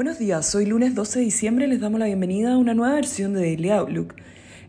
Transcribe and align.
Buenos 0.00 0.18
días, 0.18 0.54
hoy 0.54 0.64
lunes 0.64 0.94
12 0.94 1.18
de 1.18 1.24
diciembre 1.26 1.66
les 1.66 1.78
damos 1.78 2.00
la 2.00 2.06
bienvenida 2.06 2.54
a 2.54 2.56
una 2.56 2.72
nueva 2.72 2.94
versión 2.94 3.34
de 3.34 3.40
Daily 3.40 3.68
Outlook. 3.68 4.14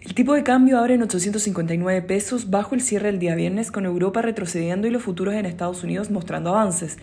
El 0.02 0.14
tipo 0.14 0.34
de 0.34 0.44
cambio 0.44 0.78
abre 0.78 0.96
en 0.96 1.04
859 1.04 2.02
pesos 2.02 2.50
bajo 2.50 2.76
el 2.76 2.82
cierre 2.82 3.08
del 3.08 3.20
día 3.20 3.34
viernes 3.34 3.72
con 3.72 3.86
Europa 3.86 4.22
retrocediendo 4.22 4.88
y 4.88 4.90
los 4.90 5.04
futuros 5.04 5.34
en 5.36 5.46
Estados 5.46 5.86
Unidos 5.86 6.12
mostrando 6.12 6.50
avances. 6.50 6.98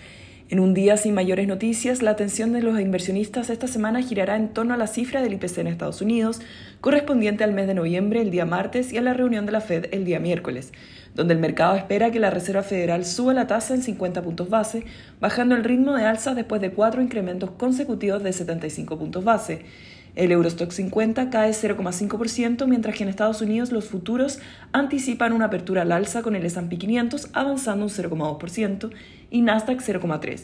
En 0.51 0.61
un 0.61 0.73
día 0.73 0.97
sin 0.97 1.13
mayores 1.13 1.47
noticias, 1.47 2.01
la 2.01 2.13
atención 2.13 2.55
de 2.55 2.63
los 2.63 2.81
inversionistas 2.81 3.51
esta 3.51 3.67
semana 3.67 4.01
girará 4.01 4.35
en 4.35 4.49
torno 4.49 4.73
a 4.73 4.79
la 4.79 4.87
cifra 4.87 5.21
del 5.21 5.35
IPC 5.35 5.59
en 5.59 5.67
Estados 5.67 6.01
Unidos, 6.01 6.41
correspondiente 6.81 7.45
al 7.45 7.53
mes 7.53 7.67
de 7.67 7.75
noviembre 7.75 8.23
el 8.23 8.31
día 8.31 8.47
martes 8.47 8.91
y 8.91 8.97
a 8.97 9.03
la 9.03 9.13
reunión 9.13 9.45
de 9.45 9.53
la 9.53 9.61
Fed 9.61 9.89
el 9.93 10.07
día 10.07 10.21
miércoles, 10.21 10.73
donde 11.15 11.35
el 11.35 11.41
mercado 11.41 11.77
espera 11.77 12.11
que 12.11 12.19
la 12.19 12.31
Reserva 12.31 12.63
Federal 12.63 13.05
suba 13.05 13.35
la 13.35 13.47
tasa 13.47 13.75
en 13.75 13.83
50 13.83 14.23
puntos 14.23 14.49
base, 14.49 14.85
bajando 15.21 15.55
el 15.55 15.65
ritmo 15.65 15.95
de 15.95 16.07
alza 16.07 16.35
después 16.35 16.63
de 16.63 16.71
cuatro 16.71 17.03
incrementos 17.03 17.51
consecutivos 17.51 18.23
de 18.23 18.33
75 18.33 18.99
puntos 18.99 19.25
base. 19.25 19.67
El 20.19 20.33
Eurostock 20.33 20.73
50 20.73 21.31
cae 21.31 21.53
0,5%, 21.53 22.67
mientras 22.67 22.97
que 22.97 23.05
en 23.05 23.09
Estados 23.09 23.41
Unidos 23.41 23.71
los 23.71 23.85
futuros 23.85 24.41
anticipan 24.73 25.33
una 25.33 25.45
apertura 25.45 25.83
al 25.83 25.93
alza 25.93 26.23
con 26.23 26.35
el 26.35 26.45
S&P 26.45 26.77
500 26.77 27.29
avanzando 27.35 27.85
un 27.85 27.91
0,2% 27.93 28.91
y 29.31 29.43
Nasdaq 29.43 29.81
0,3%. 29.81 30.41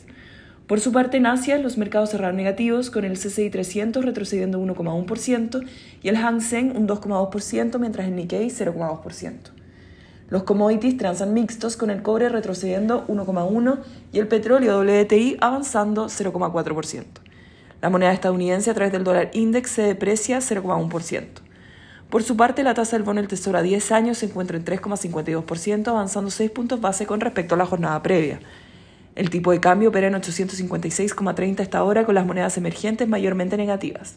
Por 0.68 0.78
su 0.78 0.92
parte, 0.92 1.16
en 1.16 1.26
Asia, 1.26 1.58
los 1.58 1.76
mercados 1.76 2.10
cerraron 2.10 2.36
negativos, 2.36 2.88
con 2.88 3.04
el 3.04 3.18
CCI 3.18 3.50
300 3.50 4.04
retrocediendo 4.04 4.60
1,1% 4.60 5.66
y 6.04 6.08
el 6.08 6.18
Hang 6.18 6.40
Seng 6.40 6.76
un 6.76 6.86
2,2%, 6.86 7.80
mientras 7.80 8.06
el 8.06 8.14
Nikkei 8.14 8.50
0,2%. 8.50 9.34
Los 10.30 10.44
commodities 10.44 10.96
transan 10.96 11.34
mixtos, 11.34 11.76
con 11.76 11.90
el 11.90 12.00
cobre 12.00 12.28
retrocediendo 12.28 13.04
1,1% 13.08 13.80
y 14.12 14.20
el 14.20 14.28
petróleo 14.28 14.78
WTI 14.78 15.38
avanzando 15.40 16.06
0,4%. 16.06 17.24
La 17.84 17.90
moneda 17.90 18.14
estadounidense 18.14 18.70
a 18.70 18.74
través 18.74 18.94
del 18.94 19.04
dólar 19.04 19.28
index 19.34 19.72
se 19.72 19.82
deprecia 19.82 20.38
0,1%. 20.38 21.22
Por 22.08 22.22
su 22.22 22.34
parte, 22.34 22.62
la 22.62 22.72
tasa 22.72 22.96
del 22.96 23.02
bono 23.02 23.20
del 23.20 23.28
Tesoro 23.28 23.58
a 23.58 23.62
10 23.62 23.92
años 23.92 24.16
se 24.16 24.24
encuentra 24.24 24.56
en 24.56 24.64
3,52%, 24.64 25.88
avanzando 25.88 26.30
6 26.30 26.50
puntos 26.50 26.80
base 26.80 27.04
con 27.04 27.20
respecto 27.20 27.54
a 27.54 27.58
la 27.58 27.66
jornada 27.66 28.02
previa. 28.02 28.40
El 29.16 29.28
tipo 29.28 29.52
de 29.52 29.60
cambio 29.60 29.90
opera 29.90 30.06
en 30.06 30.14
856,30 30.14 31.60
esta 31.60 31.84
hora 31.84 32.06
con 32.06 32.14
las 32.14 32.24
monedas 32.24 32.56
emergentes 32.56 33.06
mayormente 33.06 33.58
negativas. 33.58 34.14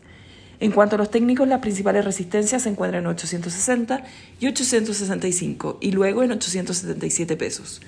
En 0.62 0.72
cuanto 0.72 0.96
a 0.96 1.00
los 1.00 1.12
técnicos, 1.12 1.46
las 1.46 1.60
principales 1.60 2.06
resistencias 2.06 2.62
se 2.62 2.70
encuentran 2.70 3.04
en 3.04 3.08
860 3.08 4.02
y 4.40 4.48
865 4.48 5.80
y 5.82 5.92
luego 5.92 6.24
en 6.24 6.32
877 6.32 7.36
pesos. 7.36 7.82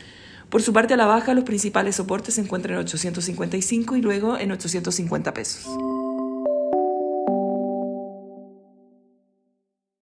Por 0.50 0.64
su 0.64 0.74
parte, 0.74 0.96
a 0.96 0.98
la 0.98 1.06
baja, 1.06 1.34
los 1.34 1.44
principales 1.44 1.96
soportes 1.96 2.36
se 2.36 2.42
encuentran 2.42 2.74
en 2.76 2.80
855 2.82 3.96
y 3.96 4.02
luego 4.02 4.38
en 4.38 4.52
850 4.52 5.34
pesos. 5.34 5.66